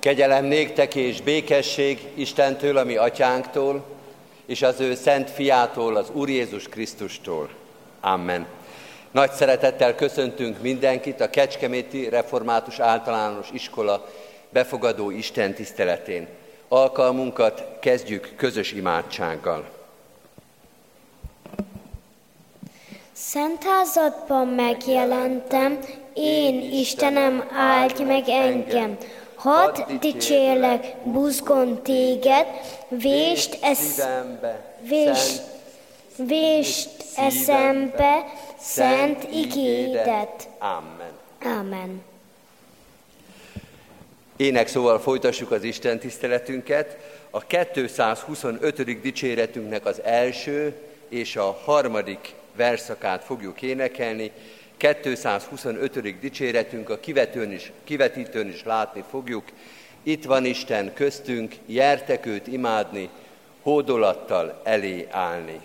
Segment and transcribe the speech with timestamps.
[0.00, 3.84] Kegyelem néktek és békesség Istentől, ami atyánktól,
[4.46, 7.50] és az ő szent fiától, az Úr Jézus Krisztustól.
[8.00, 8.46] Amen.
[9.10, 14.08] Nagy szeretettel köszöntünk mindenkit a Kecskeméti Református Általános Iskola
[14.48, 16.28] befogadó Isten tiszteletén.
[16.68, 19.68] Alkalmunkat kezdjük közös imádsággal.
[23.12, 25.78] Szent házadban megjelentem,
[26.14, 28.96] én Istenem, áldj meg engem,
[29.40, 32.46] Hadd dicsérlek, buzgon téged,
[32.88, 34.00] vést, esz,
[34.88, 35.42] vést,
[36.16, 38.24] vést eszembe,
[38.58, 40.48] szent igédet.
[40.58, 41.12] Amen.
[41.58, 42.02] Amen.
[44.36, 46.96] Ének szóval folytassuk az Isten tiszteletünket.
[47.30, 49.00] A 225.
[49.00, 50.74] dicséretünknek az első
[51.08, 54.32] és a harmadik verszakát fogjuk énekelni.
[54.80, 56.18] 225.
[56.20, 59.44] dicséretünk a kivetőn is, kivetítőn is látni fogjuk.
[60.02, 63.08] Itt van Isten köztünk, jertek őt imádni,
[63.62, 65.60] hódolattal elé állni.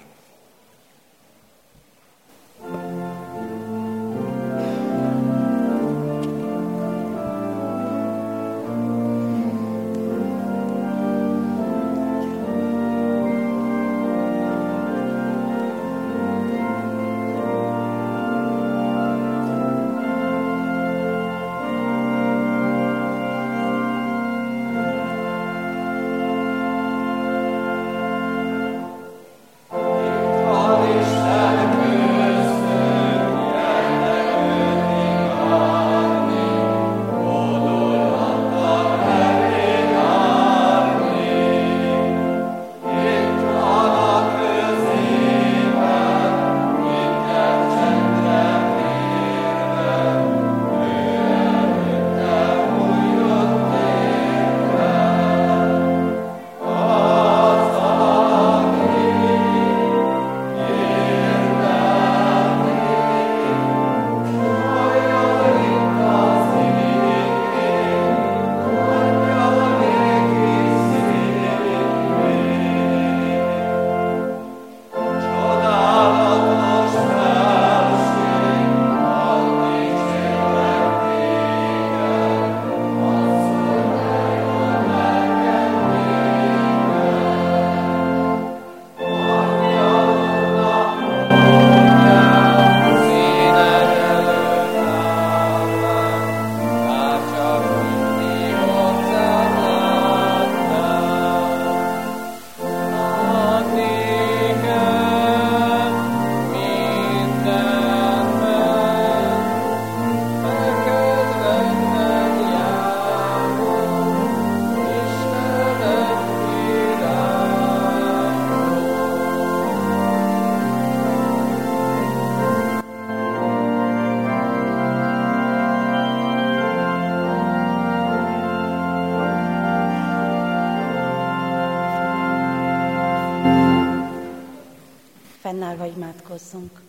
[135.64, 136.82] Imádkozzunk.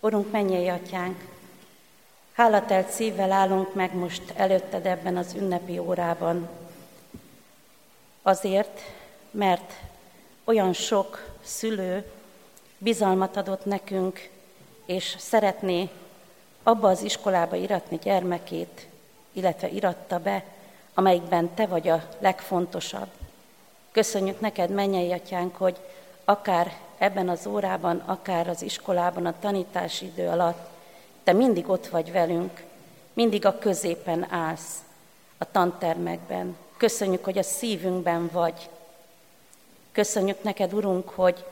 [0.00, 1.24] Urunk, mennyei atyánk,
[2.32, 6.48] hálatelt szívvel állunk meg most előtted ebben az ünnepi órában.
[8.22, 8.80] Azért,
[9.30, 9.72] mert
[10.44, 12.10] olyan sok szülő
[12.78, 14.30] bizalmat adott nekünk,
[14.86, 15.88] és szeretné
[16.62, 18.86] abba az iskolába iratni gyermekét,
[19.32, 20.44] illetve iratta be,
[20.94, 23.08] amelyikben te vagy a legfontosabb.
[23.92, 25.76] Köszönjük neked, mennyei atyánk, hogy
[26.28, 30.68] akár ebben az órában, akár az iskolában, a tanítási idő alatt,
[31.24, 32.64] te mindig ott vagy velünk,
[33.12, 34.76] mindig a középen állsz,
[35.38, 36.56] a tantermekben.
[36.76, 38.68] Köszönjük, hogy a szívünkben vagy.
[39.92, 41.44] Köszönjük neked, Urunk, hogy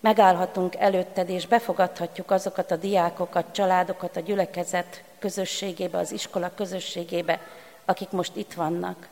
[0.00, 7.40] megállhatunk előtted, és befogadhatjuk azokat a diákokat, családokat a gyülekezet közösségébe, az iskola közösségébe,
[7.84, 9.08] akik most itt vannak.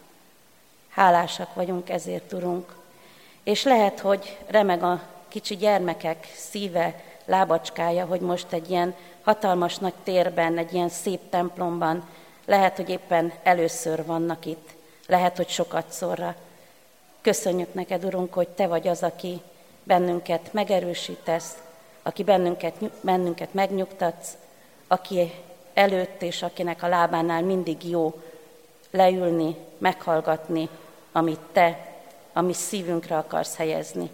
[0.89, 2.79] Hálásak vagyunk ezért, Urunk.
[3.45, 9.95] És lehet, hogy remeg a kicsi gyermekek szíve, lábacskája, hogy most egy ilyen hatalmas nagy
[10.05, 12.09] térben, egy ilyen szép templomban,
[12.47, 14.69] lehet, hogy éppen először vannak itt,
[15.07, 16.35] lehet, hogy sokat szorra.
[17.21, 19.41] Köszönjük neked, Urunk, hogy Te vagy az, aki
[19.83, 21.57] bennünket megerősítesz,
[22.03, 24.37] aki bennünket, bennünket megnyugtatsz,
[24.89, 25.33] aki
[25.75, 28.21] előtt és akinek a lábánál mindig jó
[28.91, 30.69] leülni, meghallgatni,
[31.13, 31.90] amit Te
[32.41, 34.11] a mi szívünkre akarsz helyezni.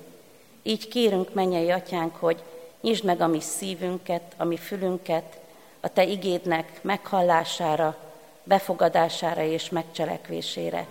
[0.63, 2.43] Így kérünk, mennyei atyánk, hogy
[2.81, 5.39] nyisd meg a mi szívünket, a mi fülünket,
[5.81, 7.97] a te igédnek meghallására,
[8.45, 10.87] befogadására és megcselekvésére.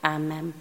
[0.00, 0.54] Amen.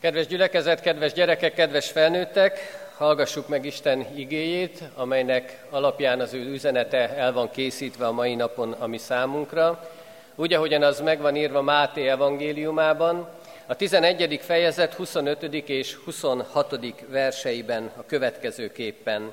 [0.00, 2.58] Kedves gyülekezet, kedves gyerekek, kedves felnőttek,
[2.96, 8.72] hallgassuk meg Isten igéjét, amelynek alapján az ő üzenete el van készítve a mai napon
[8.72, 9.92] a mi számunkra.
[10.36, 13.28] Úgy, ahogyan az meg van írva Máté evangéliumában,
[13.66, 14.40] a 11.
[14.42, 15.42] fejezet 25.
[15.68, 16.76] és 26.
[17.08, 19.32] verseiben a következőképpen.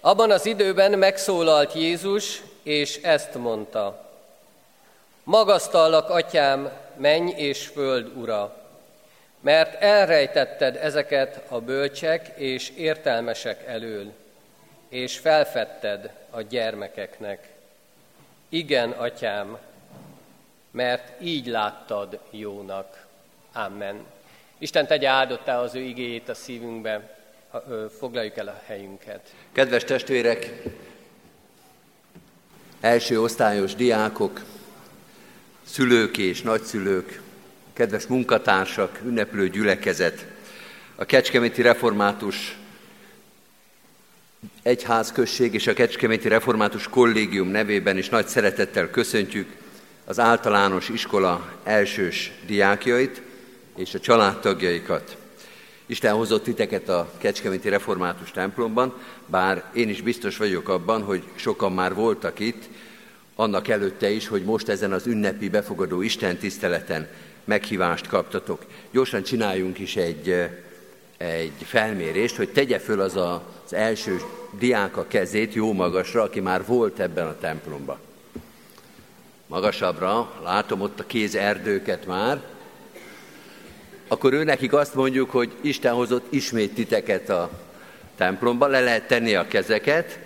[0.00, 4.10] Abban az időben megszólalt Jézus, és ezt mondta.
[5.22, 8.56] Magasztallak, atyám, menj és föld ura,
[9.40, 14.12] mert elrejtetted ezeket a bölcsek és értelmesek elől,
[14.88, 17.49] és felfedted a gyermekeknek.
[18.52, 19.58] Igen, atyám,
[20.70, 23.06] mert így láttad jónak.
[23.52, 24.04] Amen.
[24.58, 27.18] Isten tegye áldottá az ő igéjét a szívünkbe,
[27.98, 29.34] foglaljuk el a helyünket.
[29.52, 30.62] Kedves testvérek,
[32.80, 34.40] első osztályos diákok,
[35.62, 37.22] szülők és nagyszülők,
[37.72, 40.26] kedves munkatársak, ünneplő gyülekezet,
[40.94, 42.58] a Kecskeméti Református
[44.62, 49.56] Egyházközség és a Kecskeméti Református Kollégium nevében is nagy szeretettel köszöntjük
[50.04, 53.22] az általános iskola elsős diákjait
[53.76, 55.16] és a családtagjaikat.
[55.86, 58.94] Isten hozott titeket a Kecskeméti Református templomban,
[59.26, 62.68] bár én is biztos vagyok abban, hogy sokan már voltak itt,
[63.34, 67.08] annak előtte is, hogy most ezen az ünnepi befogadó Isten tiszteleten
[67.44, 68.64] meghívást kaptatok.
[68.90, 70.48] Gyorsan csináljunk is egy,
[71.26, 74.20] egy felmérést, hogy tegye föl az a, az első
[74.58, 77.98] diák a kezét jó magasra, aki már volt ebben a templomban.
[79.46, 82.40] Magasabbra, látom ott a kéz erdőket már,
[84.08, 87.50] akkor ő nekik azt mondjuk, hogy Isten hozott ismét titeket a
[88.16, 90.18] templomba, le lehet tenni a kezeket,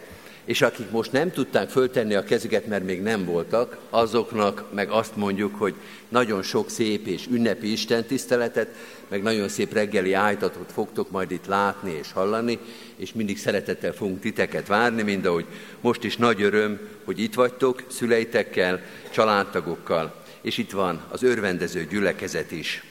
[0.45, 5.17] és akik most nem tudták föltenni a kezüket, mert még nem voltak, azoknak meg azt
[5.17, 5.75] mondjuk, hogy
[6.09, 8.75] nagyon sok szép és ünnepi Isten tiszteletet,
[9.09, 12.59] meg nagyon szép reggeli ájtatot fogtok majd itt látni és hallani,
[12.97, 15.47] és mindig szeretettel fogunk titeket várni, mind ahogy
[15.81, 18.81] most is nagy öröm, hogy itt vagytok, szüleitekkel,
[19.11, 22.85] családtagokkal, és itt van az örvendező gyülekezet is.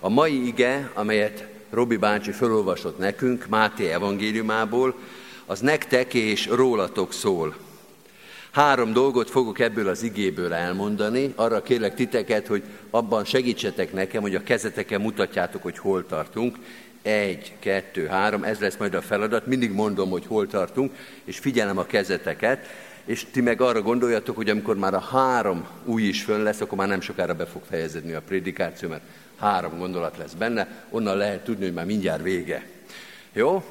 [0.00, 4.94] A mai ige, amelyet Robi bácsi felolvasott nekünk Máté evangéliumából,
[5.50, 7.56] az nektek és rólatok szól.
[8.50, 11.32] Három dolgot fogok ebből az igéből elmondani.
[11.36, 16.56] Arra kérlek titeket, hogy abban segítsetek nekem, hogy a kezeteken mutatjátok, hogy hol tartunk.
[17.02, 19.46] Egy, kettő, három, ez lesz majd a feladat.
[19.46, 20.92] Mindig mondom, hogy hol tartunk,
[21.24, 22.66] és figyelem a kezeteket.
[23.04, 26.78] És ti meg arra gondoljatok, hogy amikor már a három új is fönn lesz, akkor
[26.78, 29.02] már nem sokára be fog fejeződni a prédikáció, mert
[29.38, 32.66] három gondolat lesz benne, onnan lehet tudni, hogy már mindjárt vége.
[33.32, 33.64] Jó?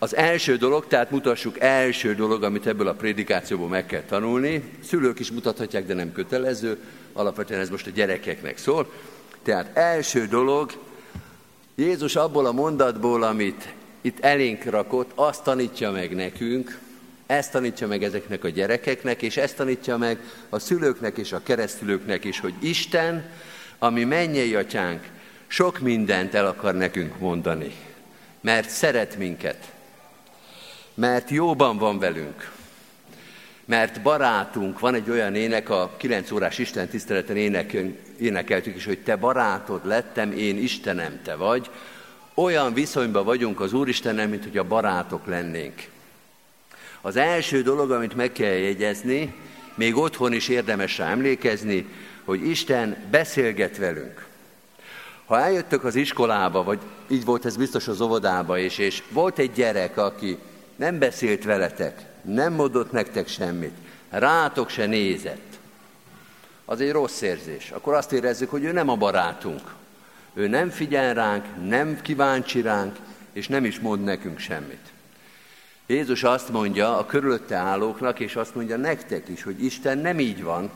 [0.00, 4.62] Az első dolog, tehát mutassuk első dolog, amit ebből a prédikációból meg kell tanulni.
[4.84, 6.78] Szülők is mutathatják, de nem kötelező.
[7.12, 8.92] Alapvetően ez most a gyerekeknek szól.
[9.42, 10.72] Tehát első dolog,
[11.74, 13.68] Jézus abból a mondatból, amit
[14.00, 16.78] itt elénk rakott, azt tanítja meg nekünk,
[17.26, 20.18] ezt tanítja meg ezeknek a gyerekeknek, és ezt tanítja meg
[20.48, 23.30] a szülőknek és a keresztülőknek is, hogy Isten,
[23.78, 25.08] ami mennyei atyánk,
[25.46, 27.74] sok mindent el akar nekünk mondani,
[28.40, 29.72] mert szeret minket
[30.98, 32.50] mert jóban van velünk,
[33.64, 37.76] mert barátunk, van egy olyan ének, a 9 órás Isten tiszteleten ének,
[38.18, 41.70] énekeltük is, hogy te barátod lettem, én Istenem te vagy,
[42.34, 45.88] olyan viszonyban vagyunk az Úristennel, mint hogy a barátok lennénk.
[47.00, 49.34] Az első dolog, amit meg kell jegyezni,
[49.74, 51.86] még otthon is érdemes rá emlékezni,
[52.24, 54.26] hogy Isten beszélget velünk.
[55.24, 56.78] Ha eljöttök az iskolába, vagy
[57.08, 60.38] így volt ez biztos az óvodába is, és volt egy gyerek, aki
[60.78, 63.74] nem beszélt veletek, nem mondott nektek semmit,
[64.10, 65.58] rátok se nézett.
[66.64, 67.70] Az egy rossz érzés.
[67.70, 69.74] Akkor azt érezzük, hogy ő nem a barátunk.
[70.34, 72.96] Ő nem figyel ránk, nem kíváncsi ránk,
[73.32, 74.92] és nem is mond nekünk semmit.
[75.86, 80.42] Jézus azt mondja a körülötte állóknak, és azt mondja nektek is, hogy Isten nem így
[80.42, 80.70] van.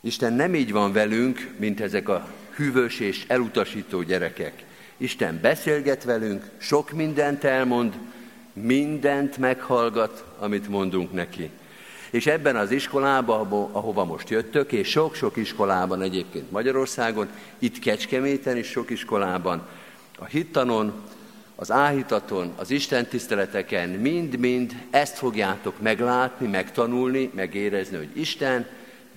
[0.00, 4.64] Isten nem így van velünk, mint ezek a hűvös és elutasító gyerekek.
[4.96, 7.94] Isten beszélget velünk, sok mindent elmond,
[8.54, 11.50] mindent meghallgat, amit mondunk neki.
[12.10, 18.66] És ebben az iskolában, ahova most jöttök, és sok-sok iskolában egyébként Magyarországon, itt Kecskeméten is
[18.66, 19.66] sok iskolában,
[20.18, 20.92] a hittanon,
[21.56, 28.66] az áhítaton, az Isten tiszteleteken mind-mind ezt fogjátok meglátni, megtanulni, megérezni, hogy Isten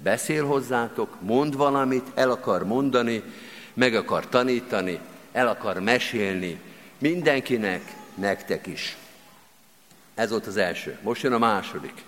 [0.04, 3.24] beszél hozzátok, mond valamit, el akar mondani,
[3.74, 5.00] meg akar tanítani,
[5.32, 6.60] el akar mesélni
[6.98, 8.98] mindenkinek, nektek is.
[10.18, 10.98] Ez volt az első.
[11.02, 12.04] Most jön a második.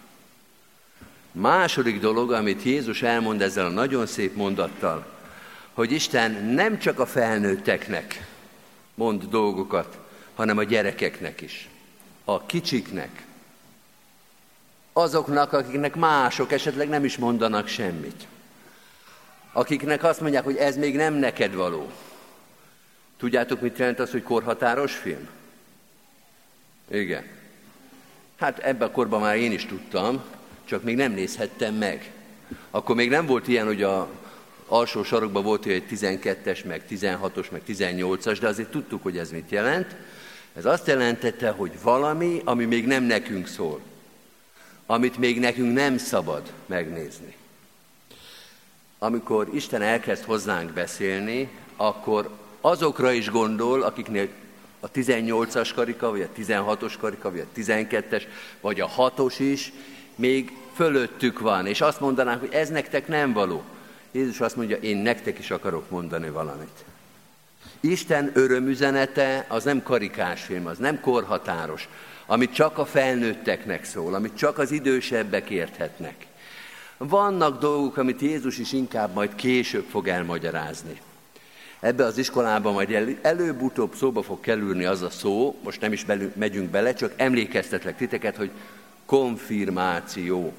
[1.32, 5.06] Második dolog, amit Jézus elmond ezzel a nagyon szép mondattal,
[5.74, 8.28] hogy Isten nem csak a felnőtteknek
[8.94, 9.98] mond dolgokat,
[10.36, 11.70] hanem a gyerekeknek is,
[12.24, 13.26] a kicsiknek,
[14.94, 18.28] azoknak, akiknek mások esetleg nem is mondanak semmit,
[19.52, 21.92] akiknek azt mondják, hogy ez még nem neked való.
[23.18, 25.30] Tudjátok, mit jelent az, hogy korhatáros film?
[26.92, 27.38] Igen.
[28.40, 30.24] Hát ebben a korban már én is tudtam,
[30.66, 32.12] csak még nem nézhettem meg.
[32.72, 34.08] Akkor még nem volt ilyen, hogy a
[34.68, 39.50] alsó sarokban volt egy 12-es, meg 16-os, meg 18-as, de azért tudtuk, hogy ez mit
[39.50, 39.96] jelent.
[40.56, 43.80] Ez azt jelentette, hogy valami, ami még nem nekünk szól,
[44.86, 47.36] amit még nekünk nem szabad megnézni.
[49.00, 52.30] Amikor Isten elkezd hozzánk beszélni, akkor
[52.62, 54.28] azokra is gondol, akiknél
[54.80, 58.24] a 18-as karika, vagy a 16-os karika, vagy a 12-es,
[58.62, 59.72] vagy a 6-os is
[60.16, 63.64] még fölöttük van, és azt mondanánk, hogy ez nektek nem való.
[64.12, 66.86] Jézus azt mondja, én nektek is akarok mondani valamit.
[67.80, 71.88] Isten örömüzenete az nem karikás film, az nem korhatáros,
[72.26, 76.26] amit csak a felnőtteknek szól, amit csak az idősebbek érthetnek.
[76.98, 81.02] Vannak dolgok, amit Jézus is inkább majd később fog elmagyarázni.
[81.80, 86.32] Ebbe az iskolában majd előbb-utóbb szóba fog kerülni az a szó, most nem is belül,
[86.36, 88.52] megyünk bele, csak emlékeztetlek titeket, hogy
[89.06, 90.54] konfirmáció.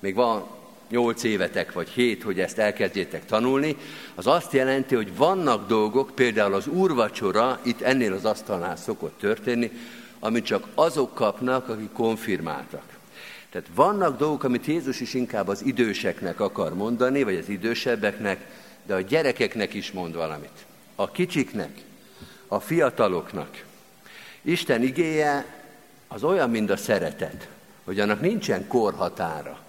[0.00, 0.46] Még van
[0.88, 3.76] nyolc évetek vagy hét, hogy ezt elkezdjétek tanulni,
[4.14, 9.70] az azt jelenti, hogy vannak dolgok, például az úrvacsora, itt ennél az asztalnál szokott történni,
[10.18, 12.84] amit csak azok kapnak, akik konfirmáltak.
[13.50, 18.46] Tehát vannak dolgok, amit Jézus is inkább az időseknek akar mondani, vagy az idősebbeknek,
[18.86, 20.64] de a gyerekeknek is mond valamit.
[20.94, 21.80] A kicsiknek,
[22.46, 23.64] a fiataloknak.
[24.42, 25.44] Isten igéje
[26.08, 27.48] az olyan, mint a szeretet,
[27.84, 29.60] hogy annak nincsen korhatára.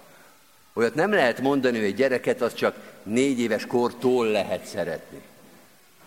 [0.74, 5.22] Olyat nem lehet mondani, hogy egy gyereket az csak négy éves kortól lehet szeretni.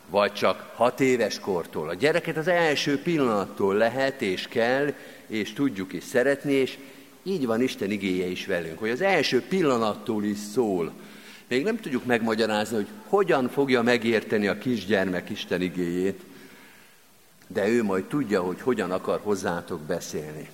[0.08, 1.88] Vagy csak hat éves kortól.
[1.88, 4.92] A gyereket az első pillanattól lehet és kell,
[5.26, 6.78] és tudjuk is szeretni, és
[7.22, 10.92] így van Isten igéje is velünk, hogy az első pillanattól is szól.
[11.48, 16.20] Még nem tudjuk megmagyarázni, hogy hogyan fogja megérteni a kisgyermek Isten igéjét,
[17.46, 20.50] de ő majd tudja, hogy hogyan akar hozzátok beszélni.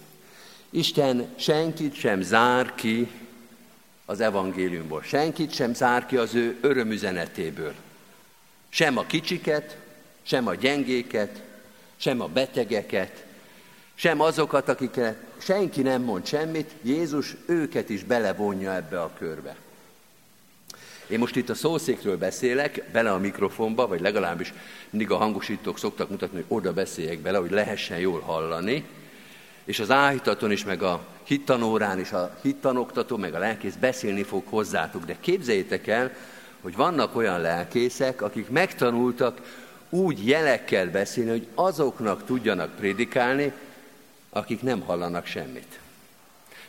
[0.71, 3.11] Isten senkit sem zár ki
[4.05, 5.03] az evangéliumból.
[5.03, 7.75] Senkit sem zár ki az ő örömüzenetéből.
[8.69, 9.77] Sem a kicsiket,
[10.23, 11.43] sem a gyengéket,
[11.97, 13.25] sem a betegeket,
[13.95, 19.57] sem azokat, akikre senki nem mond semmit, Jézus őket is belevonja ebbe a körbe.
[21.07, 24.53] Én most itt a szószékről beszélek, bele a mikrofonba, vagy legalábbis
[24.91, 28.85] mindig a hangosítók szoktak mutatni, hogy oda beszéljek bele, hogy lehessen jól hallani,
[29.65, 34.43] és az áhítaton is, meg a hittanórán is a hittanoktató, meg a lelkész beszélni fog
[34.47, 35.05] hozzátok.
[35.05, 36.13] De képzeljétek el,
[36.61, 39.41] hogy vannak olyan lelkészek, akik megtanultak
[39.91, 43.53] úgy jelekkel beszélni, hogy azoknak tudjanak prédikálni,
[44.31, 45.79] akik nem hallanak semmit.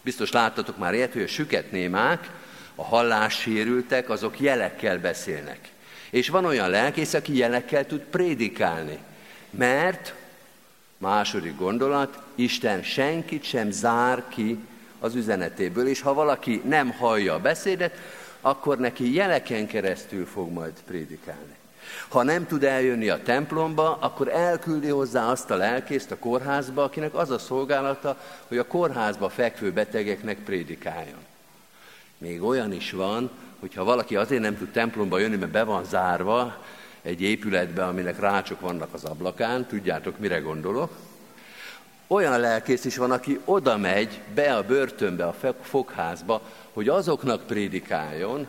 [0.02, 2.30] Biztos láttatok már ilyet, hogy a süketnémák,
[2.75, 5.72] a hallássérültek, azok jelekkel beszélnek.
[6.10, 8.98] És van olyan lelkész, aki jelekkel tud prédikálni.
[9.50, 10.13] Mert,
[10.98, 14.58] második gondolat, Isten senkit sem zár ki
[15.00, 17.98] az üzenetéből, és ha valaki nem hallja a beszédet,
[18.42, 21.56] akkor neki jeleken keresztül fog majd prédikálni.
[22.08, 27.13] Ha nem tud eljönni a templomba, akkor elküldi hozzá azt a lelkészt a kórházba, akinek
[27.13, 31.32] az a szolgálata, hogy a kórházba fekvő betegeknek prédikáljon.
[32.24, 36.63] Még olyan is van, hogyha valaki azért nem tud templomba jönni, mert be van zárva
[37.01, 40.92] egy épületbe, aminek rácsok vannak az ablakán, tudjátok, mire gondolok,
[42.08, 46.42] olyan lelkész is van, aki oda megy be a börtönbe, a fogházba,
[46.74, 48.48] hogy azoknak prédikáljon,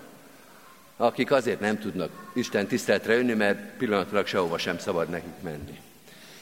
[0.97, 5.81] akik azért nem tudnak Isten tiszteletre jönni, mert pillanatilag sehova sem szabad nekik menni.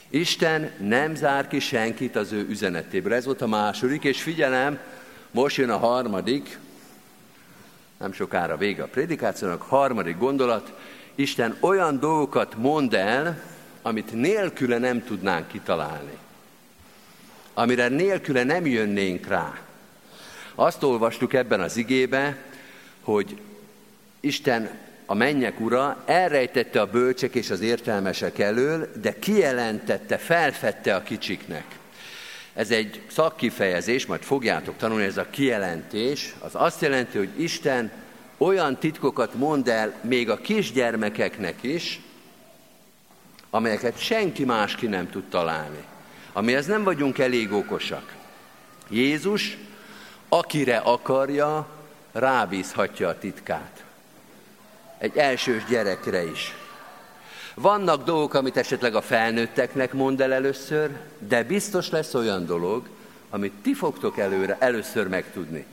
[0.08, 3.14] Isten nem zár ki senkit az ő üzenetéből.
[3.14, 4.78] Ez volt a második, és figyelem,
[5.30, 6.58] most jön a harmadik,
[8.02, 10.72] nem sokára vége a prédikációnak, harmadik gondolat,
[11.14, 13.42] Isten olyan dolgokat mond el,
[13.82, 16.18] amit nélküle nem tudnánk kitalálni.
[17.54, 19.58] Amire nélküle nem jönnénk rá.
[20.54, 22.36] Azt olvastuk ebben az igébe,
[23.00, 23.40] hogy
[24.20, 24.70] Isten
[25.06, 31.64] a mennyek ura elrejtette a bölcsek és az értelmesek elől, de kijelentette, felfedte a kicsiknek.
[32.54, 37.90] Ez egy szakkifejezés, majd fogjátok tanulni, ez a kijelentés, az azt jelenti, hogy Isten
[38.36, 42.00] olyan titkokat mond el még a kisgyermekeknek is,
[43.50, 45.84] amelyeket senki más ki nem tud találni.
[46.32, 48.14] Amihez nem vagyunk elég okosak.
[48.88, 49.56] Jézus,
[50.28, 51.66] akire akarja,
[52.12, 53.84] rábízhatja a titkát.
[54.98, 56.54] Egy elsős gyerekre is.
[57.54, 60.90] Vannak dolgok, amit esetleg a felnőtteknek mond el először,
[61.28, 62.88] de biztos lesz olyan dolog,
[63.30, 65.64] amit ti fogtok előre, először megtudni.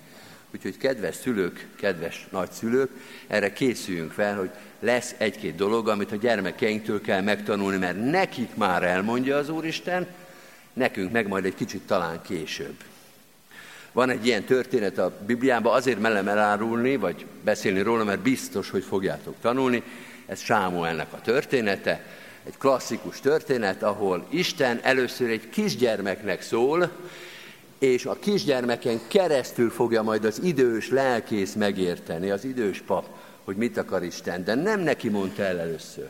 [0.53, 2.89] Úgyhogy kedves szülők, kedves nagyszülők,
[3.27, 8.83] erre készüljünk fel, hogy lesz egy-két dolog, amit a gyermekeinktől kell megtanulni, mert nekik már
[8.83, 10.07] elmondja az Úristen,
[10.73, 12.75] nekünk meg majd egy kicsit talán később.
[13.91, 18.83] Van egy ilyen történet a Bibliában, azért mellem elárulni, vagy beszélni róla, mert biztos, hogy
[18.83, 19.83] fogjátok tanulni.
[20.29, 22.03] Ez Sámuelnek a története,
[22.45, 26.91] egy klasszikus történet, ahol Isten először egy kisgyermeknek szól,
[27.79, 33.05] és a kisgyermeken keresztül fogja majd az idős lelkész megérteni, az idős pap,
[33.43, 36.09] hogy mit akar Isten, de nem neki mondta el először.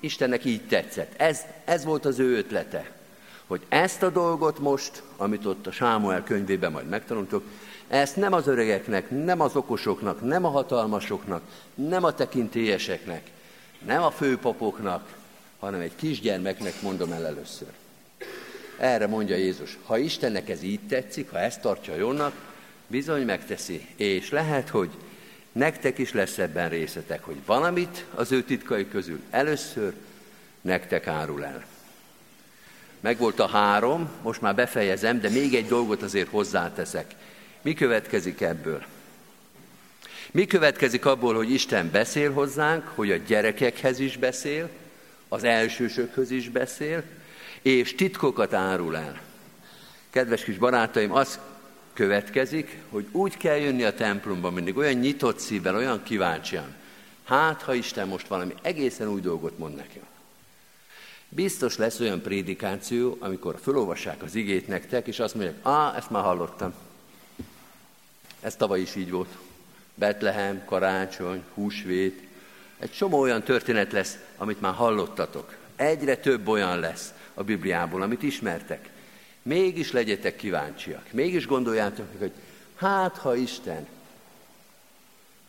[0.00, 1.12] Istennek így tetszett.
[1.16, 2.90] Ez, ez volt az ő ötlete,
[3.46, 7.44] hogy ezt a dolgot most, amit ott a Sámuel könyvében majd megtanultok,
[7.94, 11.42] ezt nem az öregeknek, nem az okosoknak, nem a hatalmasoknak,
[11.74, 13.30] nem a tekintélyeseknek,
[13.86, 15.16] nem a főpapoknak,
[15.58, 17.68] hanem egy kisgyermeknek mondom el először.
[18.78, 22.32] Erre mondja Jézus, ha Istennek ez így tetszik, ha ezt tartja jónak,
[22.86, 23.86] bizony megteszi.
[23.96, 24.90] És lehet, hogy
[25.52, 29.94] nektek is lesz ebben részletek, hogy valamit az ő titkai közül először
[30.60, 31.64] nektek árul el.
[33.00, 37.14] Megvolt a három, most már befejezem, de még egy dolgot azért hozzáteszek.
[37.64, 38.84] Mi következik ebből?
[40.30, 44.68] Mi következik abból, hogy Isten beszél hozzánk, hogy a gyerekekhez is beszél,
[45.28, 47.02] az elsősökhöz is beszél,
[47.62, 49.20] és titkokat árul el.
[50.10, 51.38] Kedves kis barátaim, az
[51.92, 56.74] következik, hogy úgy kell jönni a templomba mindig, olyan nyitott szívvel, olyan kíváncsian.
[57.24, 60.06] Hát, ha Isten most valami egészen új dolgot mond nekem.
[61.28, 66.22] Biztos lesz olyan prédikáció, amikor felolvassák az igét nektek, és azt mondják, á, ezt már
[66.22, 66.74] hallottam.
[68.44, 69.36] Ez tavaly is így volt.
[69.94, 72.22] Betlehem, karácsony, húsvét.
[72.78, 75.56] Egy csomó olyan történet lesz, amit már hallottatok.
[75.76, 78.88] Egyre több olyan lesz, a Bibliából, amit ismertek.
[79.42, 82.32] Mégis legyetek kíváncsiak, mégis gondoljátok, hogy
[82.76, 83.86] hát ha Isten,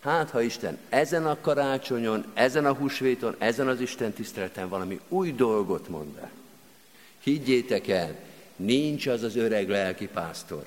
[0.01, 5.31] hát ha Isten ezen a karácsonyon, ezen a húsvéton, ezen az Isten tiszteleten valami új
[5.31, 6.31] dolgot mond el.
[7.23, 8.15] Higgyétek el,
[8.55, 10.63] nincs az az öreg lelkipásztor,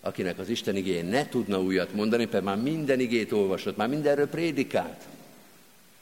[0.00, 4.28] akinek az Isten igény ne tudna újat mondani, mert már minden igét olvasott, már mindenről
[4.28, 5.06] prédikált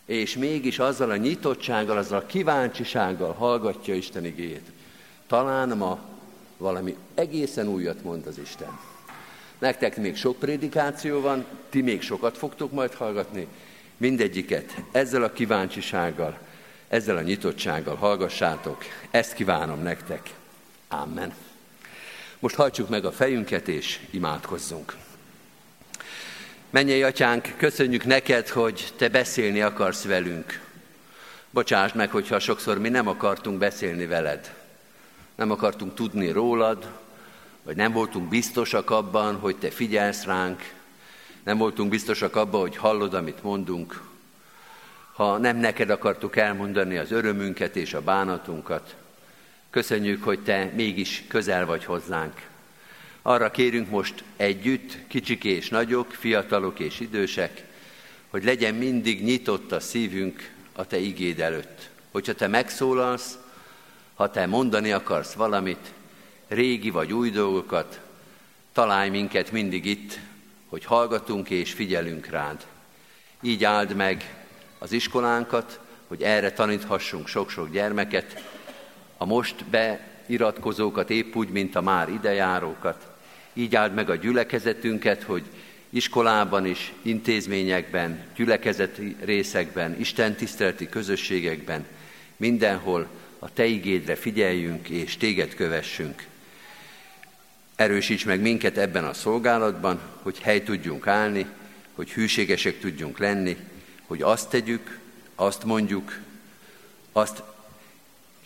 [0.06, 4.70] és mégis azzal a nyitottsággal, azzal a kíváncsisággal hallgatja Isten igét.
[5.26, 5.98] Talán ma
[6.56, 8.78] valami egészen újat mond az Isten.
[9.58, 13.46] Nektek még sok prédikáció van, ti még sokat fogtok majd hallgatni,
[13.96, 16.38] mindegyiket ezzel a kíváncsisággal,
[16.88, 18.84] ezzel a nyitottsággal hallgassátok.
[19.10, 20.34] Ezt kívánom nektek.
[20.88, 21.34] Amen.
[22.38, 24.96] Most hajtsuk meg a fejünket és imádkozzunk.
[26.70, 30.60] Mennyei atyánk, köszönjük neked, hogy te beszélni akarsz velünk.
[31.50, 34.54] Bocsáss meg, hogyha sokszor mi nem akartunk beszélni veled.
[35.34, 36.92] Nem akartunk tudni rólad,
[37.62, 40.74] vagy nem voltunk biztosak abban, hogy te figyelsz ránk,
[41.44, 44.02] nem voltunk biztosak abban, hogy hallod, amit mondunk.
[45.12, 48.94] Ha nem neked akartuk elmondani az örömünket és a bánatunkat,
[49.76, 52.34] köszönjük, hogy te mégis közel vagy hozzánk.
[53.22, 57.64] Arra kérünk most együtt, kicsik és nagyok, fiatalok és idősek,
[58.30, 61.90] hogy legyen mindig nyitott a szívünk a Te igéd előtt.
[62.10, 63.38] Hogyha Te megszólalsz,
[64.14, 65.92] ha Te mondani akarsz valamit,
[66.48, 68.00] régi vagy új dolgokat,
[68.72, 70.18] találj minket mindig itt,
[70.68, 72.66] hogy hallgatunk és figyelünk rád.
[73.40, 74.44] Így áld meg
[74.78, 78.54] az iskolánkat, hogy erre taníthassunk sok-sok gyermeket,
[79.16, 83.06] a most beiratkozókat épp úgy, mint a már idejárókat,
[83.52, 85.42] így áld meg a gyülekezetünket, hogy
[85.90, 91.84] iskolában is, intézményekben, gyülekezeti részekben, Isten tiszteleti közösségekben,
[92.36, 96.26] mindenhol a Te igédre figyeljünk és Téged kövessünk.
[97.76, 101.46] Erősíts meg minket ebben a szolgálatban, hogy hely tudjunk állni,
[101.94, 103.56] hogy hűségesek tudjunk lenni,
[104.06, 104.98] hogy azt tegyük,
[105.34, 106.18] azt mondjuk,
[107.12, 107.42] azt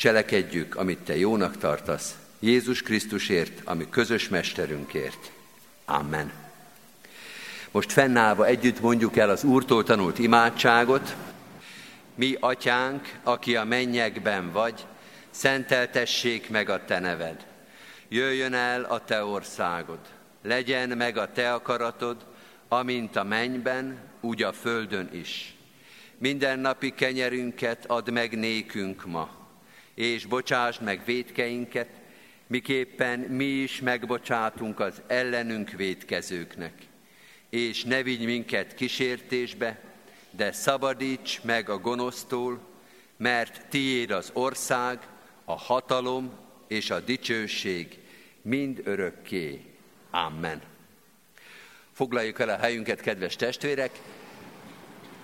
[0.01, 5.31] cselekedjük, amit Te jónak tartasz, Jézus Krisztusért, ami közös mesterünkért.
[5.85, 6.33] Amen.
[7.71, 11.17] Most fennállva együtt mondjuk el az Úrtól tanult imádságot.
[12.15, 14.87] Mi, atyánk, aki a mennyekben vagy,
[15.31, 17.47] szenteltessék meg a te neved.
[18.09, 20.01] Jöjjön el a te országod.
[20.43, 22.17] Legyen meg a te akaratod,
[22.69, 25.55] amint a mennyben, úgy a földön is.
[26.19, 29.40] Minden napi kenyerünket add meg nékünk ma,
[30.01, 31.89] és bocsásd meg védkeinket,
[32.47, 36.73] miképpen mi is megbocsátunk az ellenünk védkezőknek.
[37.51, 39.81] És ne vigy minket kísértésbe,
[40.31, 42.61] de szabadíts meg a gonosztól,
[43.17, 44.99] mert tiéd az ország,
[45.45, 46.33] a hatalom
[46.69, 47.99] és a dicsőség
[48.43, 49.65] mind örökké.
[50.11, 50.63] Amen.
[51.93, 53.99] Foglaljuk el a helyünket, kedves testvérek,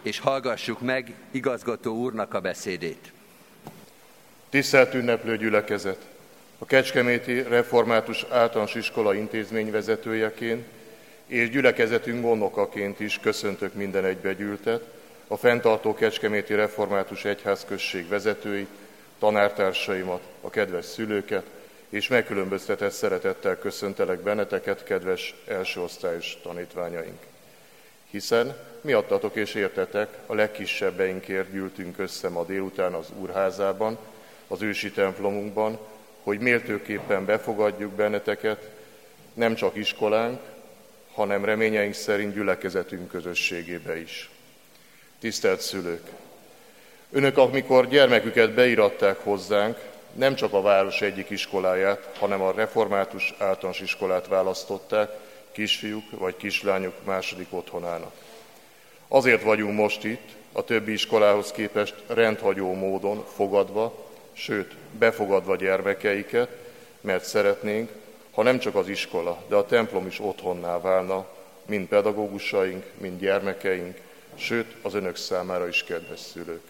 [0.02, 3.14] és hallgassuk meg igazgató úrnak a beszédét.
[4.56, 5.98] Tisztelt ünneplő gyülekezet!
[6.58, 10.66] A Kecskeméti Református Általános Iskola intézmény vezetőjeként
[11.26, 14.82] és gyülekezetünk gondokaként is köszöntök minden egybegyűltet,
[15.26, 18.68] a fenntartó Kecskeméti Református Egyházközség vezetőit,
[19.18, 21.44] tanártársaimat, a kedves szülőket,
[21.88, 27.20] és megkülönböztetett szeretettel köszöntelek benneteket, kedves elsőosztályos tanítványaink.
[28.10, 33.98] Hiszen miattatok és értetek a legkisebbeinkért gyűltünk össze ma délután az Úrházában,
[34.48, 35.78] az ősi templomunkban,
[36.22, 38.70] hogy méltőképpen befogadjuk benneteket,
[39.34, 40.40] nem csak iskolánk,
[41.12, 44.30] hanem reményeink szerint gyülekezetünk közösségébe is.
[45.20, 46.10] Tisztelt szülők!
[47.10, 49.78] Önök, amikor gyermeküket beiratták hozzánk,
[50.12, 55.10] nem csak a város egyik iskoláját, hanem a református általános iskolát választották
[55.52, 58.12] kisfiúk vagy kislányok második otthonának.
[59.08, 64.05] Azért vagyunk most itt, a többi iskolához képest rendhagyó módon fogadva,
[64.36, 66.48] sőt, befogadva gyermekeiket,
[67.00, 67.90] mert szeretnénk,
[68.30, 71.26] ha nem csak az iskola, de a templom is otthonná válna,
[71.66, 73.96] mind pedagógusaink, mind gyermekeink,
[74.34, 76.62] sőt, az önök számára is kedves szülők.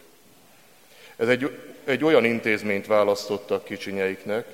[1.17, 4.47] Ez egy, egy olyan intézményt választottak kicsinyeiknek,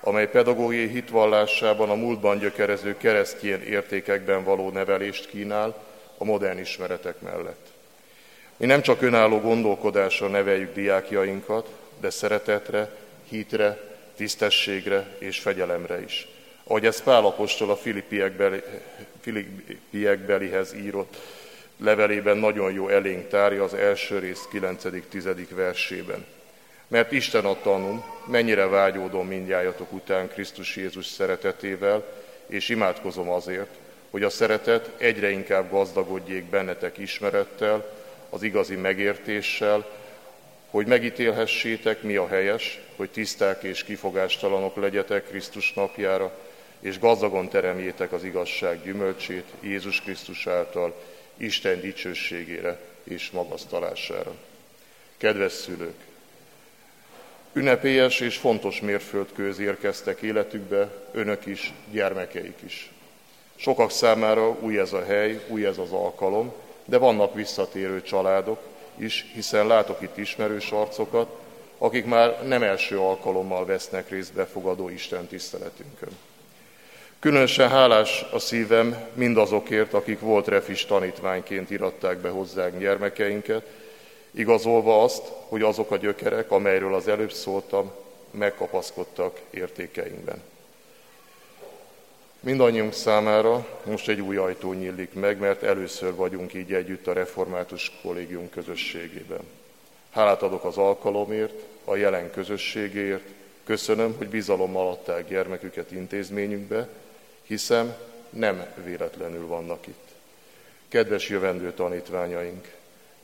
[0.00, 5.84] amely pedagógiai hitvallásában a múltban gyökerező keresztjén értékekben való nevelést kínál
[6.18, 7.66] a modern ismeretek mellett.
[8.56, 11.68] Mi nem csak önálló gondolkodásra neveljük diákjainkat,
[12.04, 12.90] de szeretetre,
[13.28, 13.80] hitre,
[14.16, 16.26] tisztességre és fegyelemre is.
[16.64, 17.76] Ahogy ez Pál a
[19.20, 21.16] Filippiekbelihez írott
[21.76, 25.46] levelében nagyon jó elénk tárja az első rész 9.-10.
[25.50, 26.24] versében.
[26.88, 32.04] Mert Isten a tanum, mennyire vágyódom mindjájatok után Krisztus Jézus szeretetével,
[32.46, 33.70] és imádkozom azért,
[34.10, 37.92] hogy a szeretet egyre inkább gazdagodjék bennetek ismerettel,
[38.30, 40.02] az igazi megértéssel,
[40.74, 46.38] hogy megítélhessétek, mi a helyes, hogy tiszták és kifogástalanok legyetek Krisztus napjára,
[46.80, 51.02] és gazdagon teremjétek az igazság gyümölcsét Jézus Krisztus által,
[51.36, 54.34] Isten dicsőségére és magasztalására.
[55.16, 55.96] Kedves szülők!
[57.52, 62.90] Ünnepélyes és fontos mérföldkőz érkeztek életükbe, önök is, gyermekeik is.
[63.56, 66.52] Sokak számára új ez a hely, új ez az alkalom,
[66.84, 71.28] de vannak visszatérő családok is, hiszen látok itt ismerős arcokat,
[71.78, 76.16] akik már nem első alkalommal vesznek részt befogadó Isten tiszteletünkön.
[77.18, 83.66] Különösen hálás a szívem mindazokért, akik volt refis tanítványként iratták be hozzánk gyermekeinket,
[84.30, 87.92] igazolva azt, hogy azok a gyökerek, amelyről az előbb szóltam,
[88.30, 90.42] megkapaszkodtak értékeinkben.
[92.44, 97.92] Mindannyiunk számára most egy új ajtó nyílik meg, mert először vagyunk így együtt a református
[98.02, 99.40] kollégium közösségében.
[100.10, 103.24] Hálát adok az alkalomért, a jelen közösségért,
[103.64, 106.88] köszönöm, hogy bizalommal adták gyermeküket intézményünkbe,
[107.42, 107.94] hiszem
[108.30, 110.08] nem véletlenül vannak itt.
[110.88, 112.74] Kedves jövendő tanítványaink,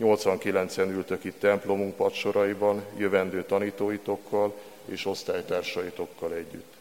[0.01, 4.55] 89-en ültök itt templomunk padsoraiban, jövendő tanítóitokkal
[4.85, 6.79] és osztálytársaitokkal együtt.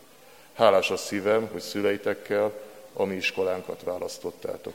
[0.59, 2.51] Hálás a szívem, hogy szüleitekkel
[2.93, 4.73] a mi iskolánkat választottátok.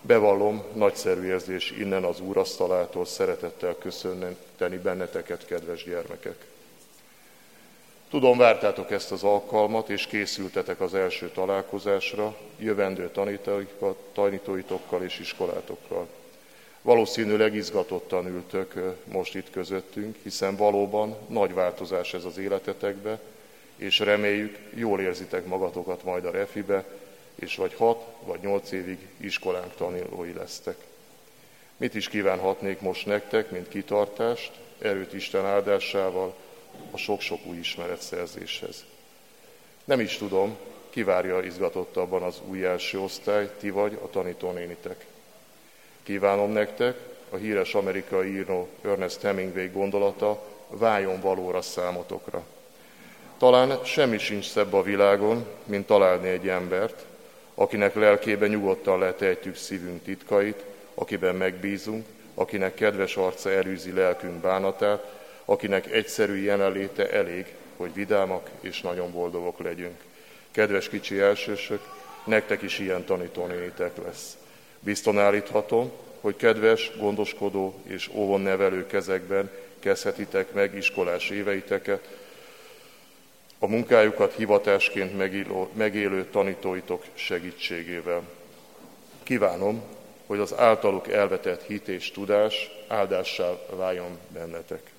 [0.00, 6.46] Bevallom, nagyszerű érzés innen az úrasztalától szeretettel köszönteni benneteket, kedves gyermekek.
[8.10, 13.10] Tudom, vártátok ezt az alkalmat, és készültetek az első találkozásra, jövendő
[14.12, 16.06] tanítóitokkal és iskolátokkal.
[16.82, 23.18] Valószínűleg izgatottan ültök most itt közöttünk, hiszen valóban nagy változás ez az életetekbe,
[23.76, 26.84] és reméljük, jól érzitek magatokat majd a refibe,
[27.34, 30.76] és vagy hat vagy nyolc évig iskolánk tanulói lesztek.
[31.76, 36.34] Mit is kívánhatnék most nektek, mint kitartást, erőt Isten áldásával,
[36.90, 38.84] a sok-sok új ismeret szerzéshez.
[39.84, 40.56] Nem is tudom,
[40.90, 45.06] kivárja izgatottabban az új első osztály, ti vagy a tanítónénitek.
[46.02, 46.98] Kívánom nektek,
[47.30, 52.44] a híres amerikai író Ernest Hemingway gondolata váljon valóra számotokra.
[53.38, 57.04] Talán semmi sincs szebb a világon, mint találni egy embert,
[57.54, 65.04] akinek lelkébe nyugodtan letehetjük szívünk titkait, akiben megbízunk, akinek kedves arca elűzi lelkünk bánatát,
[65.44, 70.00] akinek egyszerű jelenléte elég, hogy vidámak és nagyon boldogok legyünk.
[70.50, 71.80] Kedves kicsi elsősök,
[72.24, 74.36] nektek is ilyen tanítónénitek lesz.
[74.80, 82.08] Bizton állíthatom, hogy kedves, gondoskodó és óvon nevelő kezekben kezdhetitek meg iskolás éveiteket,
[83.64, 88.22] a munkájukat hivatásként megélő, megélő tanítóitok segítségével.
[89.22, 89.82] Kívánom,
[90.26, 94.90] hogy az általuk elvetett hit és tudás áldássá váljon bennetek.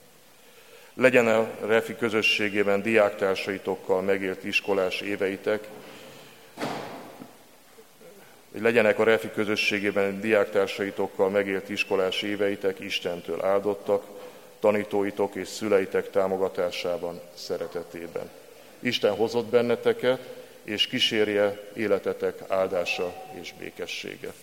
[0.93, 5.67] Legyen a Refi közösségében diáktársaitokkal megélt iskolás éveitek,
[8.51, 14.03] legyenek a Refi közösségében diáktársaitokkal megélt iskolás éveitek Istentől áldottak,
[14.59, 18.29] tanítóitok és szüleitek támogatásában, szeretetében.
[18.85, 20.19] Isten hozott benneteket,
[20.63, 24.33] és kísérje életetek áldása és békessége.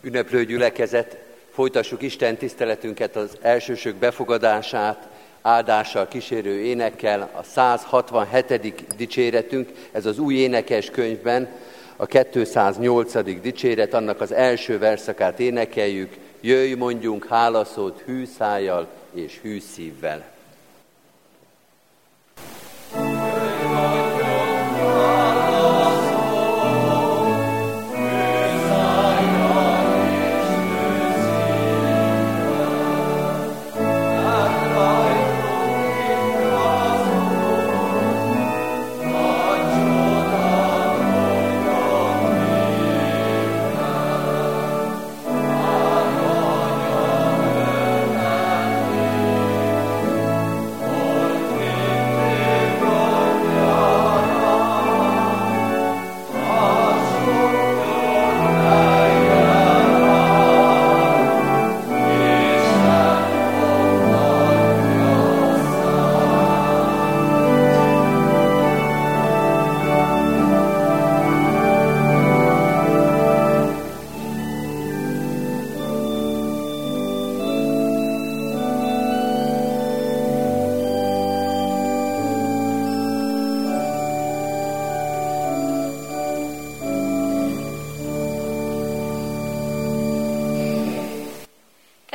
[0.00, 1.16] Ünneplő gyülekezet,
[1.52, 5.08] folytassuk Isten tiszteletünket az elsősök befogadását,
[5.42, 8.96] áldással kísérő énekkel, a 167.
[8.96, 11.48] dicséretünk, ez az új énekes könyvben,
[11.96, 13.40] a 208.
[13.40, 19.60] dicséret, annak az első verszakát énekeljük, jöjj mondjunk hálaszót hű szájjal és hű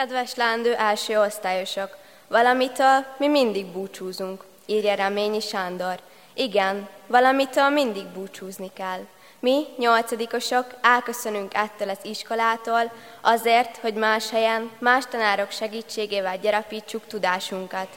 [0.10, 6.00] Kedves lándő első osztályosok, valamitől mi mindig búcsúzunk, írja Reményi Sándor.
[6.34, 9.00] Igen, valamitől mindig búcsúzni kell.
[9.40, 12.92] Mi, nyolcadikosok, elköszönünk ettől az iskolától,
[13.22, 17.90] azért, hogy más helyen, más tanárok segítségével gyarapítsuk tudásunkat.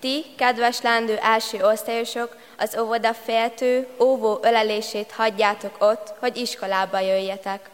[0.00, 7.70] Ti, kedves lándő első osztályosok, az óvoda féltő, óvó ölelését hagyjátok ott, hogy iskolába jöjjetek.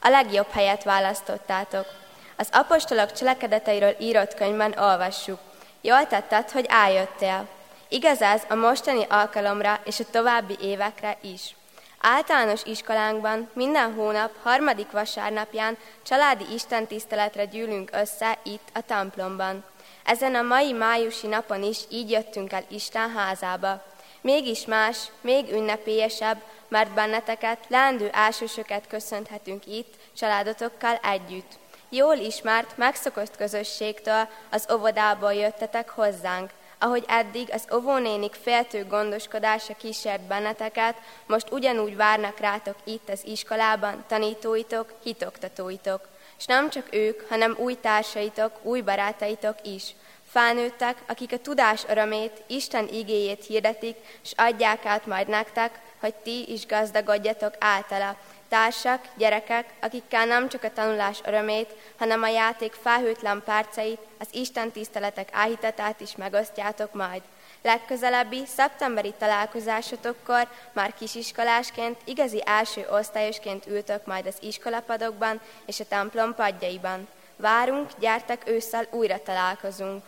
[0.00, 2.04] A legjobb helyet választottátok.
[2.36, 5.38] Az apostolok cselekedeteiről írott könyvben olvassuk.
[5.80, 7.48] Jól tetted, hogy eljöttél.
[7.88, 11.54] Igaz ez a mostani alkalomra és a további évekre is.
[12.00, 19.64] Általános iskolánkban minden hónap harmadik vasárnapján családi istentiszteletre gyűlünk össze itt a templomban.
[20.04, 23.84] Ezen a mai májusi napon is így jöttünk el Isten házába.
[24.20, 31.58] Mégis más, még ünnepélyesebb, mert benneteket, lendő elsősöket köszönhetünk itt, családotokkal együtt.
[31.88, 40.20] Jól ismert, megszokott közösségtől az óvodából jöttetek hozzánk, ahogy eddig az óvónénik féltő gondoskodása kísért
[40.20, 40.94] benneteket,
[41.26, 46.08] most ugyanúgy várnak rátok itt az iskolában tanítóitok, hitoktatóitok.
[46.38, 49.94] És nem csak ők, hanem új társaitok, új barátaitok is.
[50.30, 56.52] Felnőttek, akik a tudás örömét, Isten igéjét hirdetik, és adják át majd nektek, hogy ti
[56.52, 58.16] is gazdagodjatok általa,
[58.48, 64.70] Társak, gyerekek, akikkel nem csak a tanulás örömét, hanem a játék felhőtlen párcait, az Isten
[64.70, 67.22] tiszteletek áhítatát is megosztjátok majd.
[67.62, 76.34] Legközelebbi szeptemberi találkozásotokkor már kisiskolásként, igazi első osztályosként ültök majd az iskolapadokban és a templom
[76.34, 77.08] padjaiban.
[77.36, 80.04] Várunk, gyertek ősszel újra találkozunk.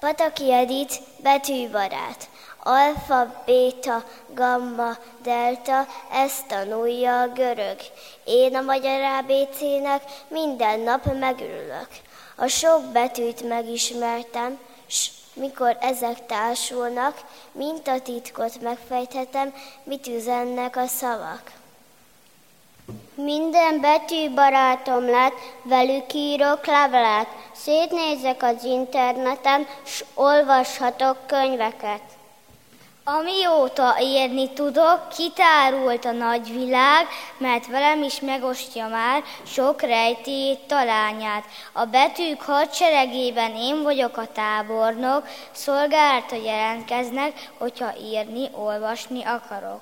[0.00, 2.28] Pataki Edith, betűbarát
[2.62, 7.76] alfa, béta, gamma, delta, ezt tanulja a görög.
[8.24, 11.88] Én a magyar ABC-nek minden nap megörülök.
[12.36, 17.20] A sok betűt megismertem, s mikor ezek társulnak,
[17.52, 21.42] mint a titkot megfejthetem, mit üzennek a szavak.
[23.14, 32.02] Minden betű barátom lett, velük írok levelet, szétnézek az interneten, s olvashatok könyveket.
[33.04, 37.06] Amióta érni tudok, kitárult a nagyvilág,
[37.38, 41.44] mert velem is megosztja már sok rejtélyét, talányát.
[41.72, 49.80] A betűk hadseregében én vagyok a tábornok, szolgálata jelentkeznek, hogyha írni, olvasni akarok.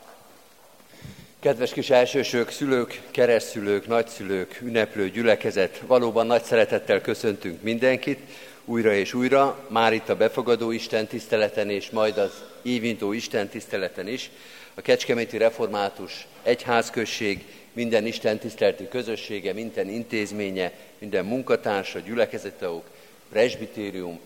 [1.41, 8.21] Kedves kis elsősök, szülők, keresztülők, nagyszülők, ünneplő gyülekezet, valóban nagy szeretettel köszöntünk mindenkit,
[8.65, 12.31] újra és újra, már itt a befogadó Isten tiszteleten és majd az
[12.63, 14.31] évintó Isten tiszteleten is.
[14.75, 22.83] A Kecskeméti Református Egyházközség minden Isten tiszteleti közössége, minden intézménye, minden munkatársa, gyülekezetők,
[23.31, 24.21] presbitérium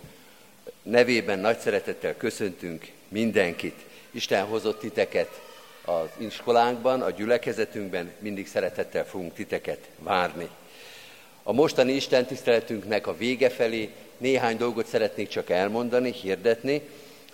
[0.82, 3.76] nevében nagy szeretettel köszöntünk mindenkit.
[4.10, 5.40] Isten hozott titeket
[5.84, 10.48] az iskolánkban, a gyülekezetünkben, mindig szeretettel fogunk titeket várni.
[11.42, 16.82] A mostani Isten tiszteletünknek a vége felé néhány dolgot szeretnék csak elmondani, hirdetni.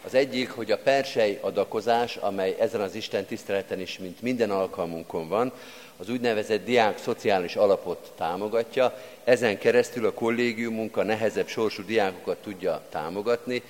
[0.05, 5.29] Az egyik, hogy a persej adakozás, amely ezen az Isten tiszteleten is, mint minden alkalmunkon
[5.29, 5.53] van,
[5.97, 12.83] az úgynevezett diák szociális alapot támogatja, ezen keresztül a kollégiumunk a nehezebb sorsú diákokat tudja
[12.91, 13.63] támogatni,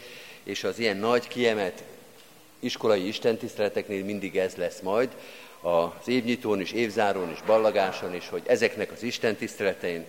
[0.43, 1.83] és az ilyen nagy kiemelt
[2.61, 5.09] iskolai istentiszteleteknél mindig ez lesz majd,
[5.61, 10.05] az évnyitón is, évzárón is, ballagáson is, hogy ezeknek az istentiszteletein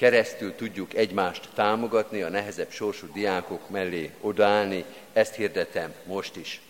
[0.00, 6.60] keresztül tudjuk egymást támogatni, a nehezebb sorsú diákok mellé odaállni, ezt hirdetem most is.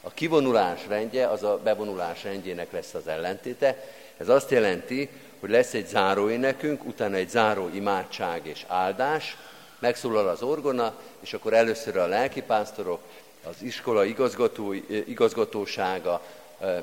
[0.00, 3.84] A kivonulás rendje az a bevonulás rendjének lesz az ellentéte.
[4.16, 5.08] Ez azt jelenti,
[5.40, 9.36] hogy lesz egy záróénekünk, utána egy záró imádság és áldás,
[9.78, 13.00] megszólal az orgona, és akkor először a lelkipásztorok,
[13.44, 14.72] az iskola igazgató,
[15.06, 16.22] igazgatósága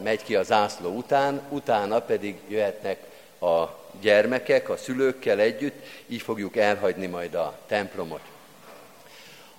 [0.03, 3.07] megy ki a zászló után, utána pedig jöhetnek
[3.39, 3.65] a
[4.01, 8.21] gyermekek, a szülőkkel együtt, így fogjuk elhagyni majd a templomot.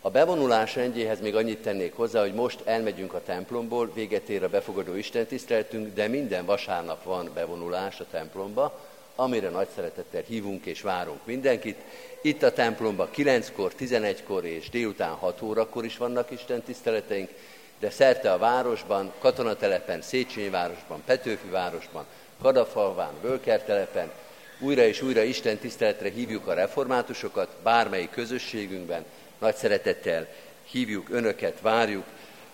[0.00, 4.48] A bevonulás rendjéhez még annyit tennék hozzá, hogy most elmegyünk a templomból, véget ér a
[4.48, 8.80] befogadó istentiszteletünk, de minden vasárnap van bevonulás a templomba,
[9.14, 11.76] amire nagy szeretettel hívunk és várunk mindenkit.
[12.22, 17.30] Itt a templomban 9-kor, 11-kor és délután 6 órakor is vannak Isten tiszteleteink,
[17.78, 22.06] de szerte a városban, katonatelepen, Széchenyi városban, Petőfi városban,
[22.42, 24.10] Kadafalván, Völkertelepen,
[24.58, 29.04] újra és újra Isten tiszteletre hívjuk a reformátusokat, bármelyik közösségünkben,
[29.38, 30.26] nagy szeretettel
[30.70, 32.04] hívjuk önöket, várjuk.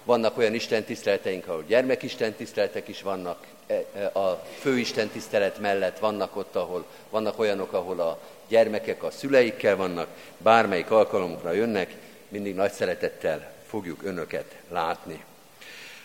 [0.05, 5.99] Vannak olyan Isten tiszteleteink, ahol gyermekisten tiszteletek is vannak, e, e, a főisten tisztelet mellett
[5.99, 8.19] vannak ott, ahol vannak olyanok, ahol a
[8.49, 11.95] gyermekek a szüleikkel vannak, bármelyik alkalomukra jönnek,
[12.29, 15.25] mindig nagy szeretettel fogjuk önöket látni.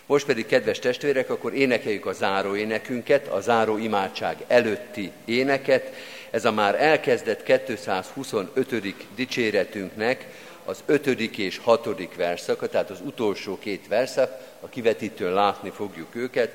[0.06, 5.92] Most pedig, kedves testvérek, akkor énekeljük a záró énekünket, a záró imádság előtti éneket.
[6.30, 8.94] Ez a már elkezdett 225.
[9.14, 10.26] dicséretünknek
[10.64, 16.50] az ötödik és hatodik verszaka, tehát az utolsó két verszak, a kivetítőn látni fogjuk őket.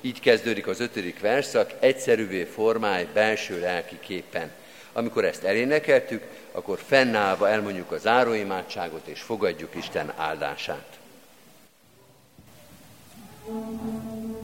[0.00, 4.50] Így kezdődik az ötödik verszak, egyszerűvé formáj belső lelki képen.
[4.92, 10.95] Amikor ezt elénekeltük, akkor fennállva elmondjuk a záróimádságot, és fogadjuk Isten áldását.
[13.46, 14.35] Thank you.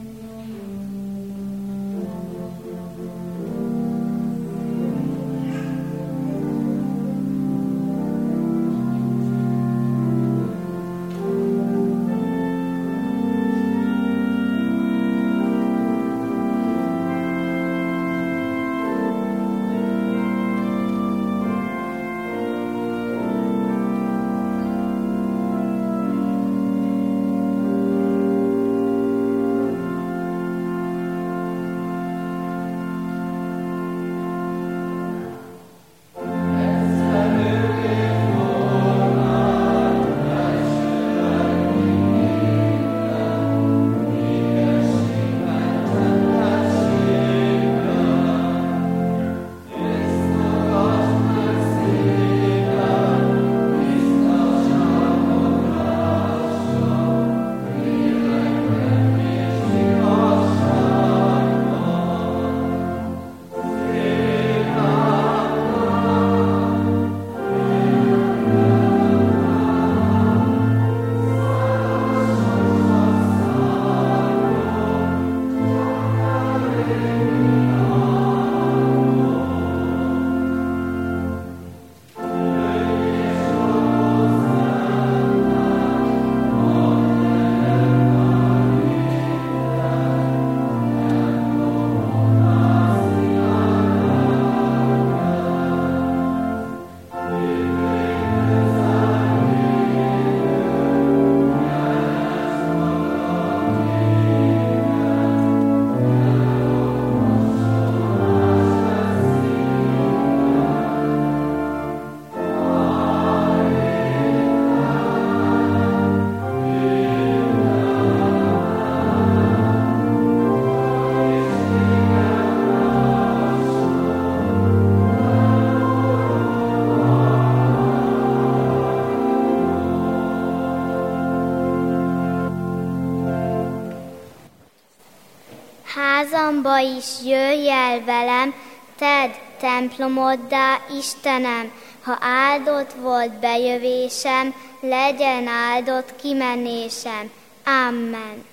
[137.03, 138.53] Is jöjj el velem,
[138.97, 147.31] tedd templomoddá Istenem, ha áldott volt bejövésem, legyen áldott kimenésem.
[147.65, 148.45] Amen.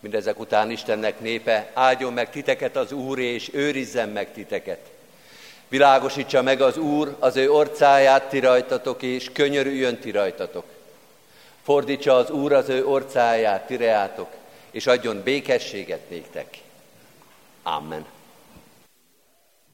[0.00, 4.90] Mindezek után Istennek népe, áldjon meg titeket az Úr, és őrizzen meg titeket.
[5.68, 10.64] Világosítsa meg az Úr az ő orcáját ti rajtatok, és könyörüljön ti rajtatok.
[11.62, 14.39] Fordítsa az Úr az ő orcáját ti reátok,
[14.70, 16.58] és adjon békességet néktek.
[17.62, 18.06] Amen.